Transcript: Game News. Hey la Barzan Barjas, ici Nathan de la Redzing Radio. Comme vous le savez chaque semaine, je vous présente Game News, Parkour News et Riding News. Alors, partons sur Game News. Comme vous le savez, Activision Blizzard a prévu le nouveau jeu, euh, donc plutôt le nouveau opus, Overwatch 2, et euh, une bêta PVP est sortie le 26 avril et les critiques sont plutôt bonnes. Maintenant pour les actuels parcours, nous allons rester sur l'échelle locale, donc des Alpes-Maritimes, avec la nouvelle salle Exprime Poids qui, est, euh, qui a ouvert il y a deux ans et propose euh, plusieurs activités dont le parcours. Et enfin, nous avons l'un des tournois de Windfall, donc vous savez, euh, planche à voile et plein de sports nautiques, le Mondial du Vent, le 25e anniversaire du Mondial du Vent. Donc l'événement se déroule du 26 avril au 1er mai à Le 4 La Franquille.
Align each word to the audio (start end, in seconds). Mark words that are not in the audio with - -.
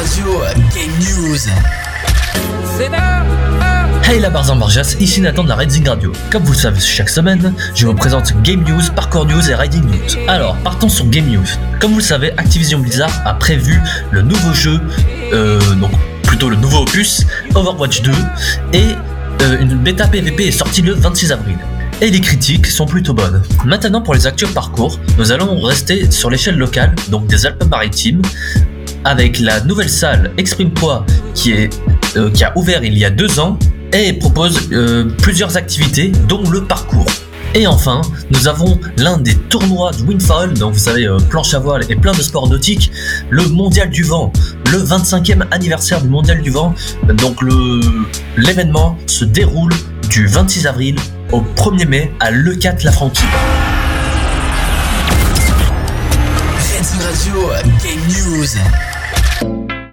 Game 0.00 0.92
News. 0.98 1.40
Hey 4.02 4.18
la 4.18 4.30
Barzan 4.30 4.56
Barjas, 4.56 4.96
ici 4.98 5.20
Nathan 5.20 5.44
de 5.44 5.50
la 5.50 5.56
Redzing 5.56 5.86
Radio. 5.86 6.10
Comme 6.32 6.42
vous 6.42 6.54
le 6.54 6.58
savez 6.58 6.80
chaque 6.80 7.10
semaine, 7.10 7.52
je 7.74 7.86
vous 7.86 7.92
présente 7.92 8.32
Game 8.42 8.64
News, 8.66 8.80
Parkour 8.96 9.26
News 9.26 9.50
et 9.50 9.54
Riding 9.54 9.84
News. 9.84 10.24
Alors, 10.26 10.56
partons 10.64 10.88
sur 10.88 11.06
Game 11.10 11.26
News. 11.26 11.44
Comme 11.80 11.90
vous 11.90 11.98
le 11.98 12.02
savez, 12.02 12.32
Activision 12.38 12.78
Blizzard 12.78 13.12
a 13.26 13.34
prévu 13.34 13.78
le 14.10 14.22
nouveau 14.22 14.54
jeu, 14.54 14.80
euh, 15.34 15.60
donc 15.74 15.90
plutôt 16.22 16.48
le 16.48 16.56
nouveau 16.56 16.78
opus, 16.78 17.26
Overwatch 17.54 18.00
2, 18.00 18.10
et 18.72 18.94
euh, 19.42 19.60
une 19.60 19.74
bêta 19.74 20.06
PVP 20.06 20.46
est 20.46 20.50
sortie 20.50 20.80
le 20.80 20.94
26 20.94 21.32
avril 21.32 21.58
et 22.00 22.10
les 22.10 22.20
critiques 22.20 22.66
sont 22.66 22.86
plutôt 22.86 23.12
bonnes. 23.12 23.42
Maintenant 23.64 24.00
pour 24.00 24.14
les 24.14 24.26
actuels 24.26 24.52
parcours, 24.52 24.98
nous 25.18 25.32
allons 25.32 25.60
rester 25.60 26.10
sur 26.10 26.30
l'échelle 26.30 26.56
locale, 26.56 26.94
donc 27.10 27.26
des 27.26 27.44
Alpes-Maritimes, 27.44 28.22
avec 29.04 29.38
la 29.38 29.60
nouvelle 29.60 29.90
salle 29.90 30.32
Exprime 30.36 30.70
Poids 30.70 31.04
qui, 31.34 31.52
est, 31.52 31.70
euh, 32.16 32.30
qui 32.30 32.44
a 32.44 32.56
ouvert 32.56 32.84
il 32.84 32.96
y 32.96 33.04
a 33.04 33.10
deux 33.10 33.40
ans 33.40 33.58
et 33.92 34.12
propose 34.12 34.68
euh, 34.72 35.10
plusieurs 35.22 35.56
activités 35.56 36.12
dont 36.28 36.42
le 36.50 36.64
parcours. 36.64 37.06
Et 37.54 37.66
enfin, 37.66 38.00
nous 38.30 38.46
avons 38.46 38.78
l'un 38.96 39.18
des 39.18 39.34
tournois 39.34 39.90
de 39.90 40.02
Windfall, 40.02 40.54
donc 40.54 40.74
vous 40.74 40.78
savez, 40.78 41.06
euh, 41.06 41.18
planche 41.18 41.52
à 41.54 41.58
voile 41.58 41.84
et 41.88 41.96
plein 41.96 42.12
de 42.12 42.22
sports 42.22 42.48
nautiques, 42.48 42.92
le 43.28 43.44
Mondial 43.46 43.90
du 43.90 44.04
Vent, 44.04 44.32
le 44.70 44.78
25e 44.78 45.42
anniversaire 45.50 46.00
du 46.00 46.08
Mondial 46.08 46.42
du 46.42 46.50
Vent. 46.50 46.74
Donc 47.14 47.38
l'événement 48.36 48.96
se 49.06 49.24
déroule 49.24 49.72
du 50.08 50.26
26 50.26 50.66
avril 50.68 50.96
au 51.32 51.42
1er 51.56 51.88
mai 51.88 52.12
à 52.20 52.30
Le 52.30 52.54
4 52.54 52.84
La 52.84 52.92
Franquille. 52.92 53.26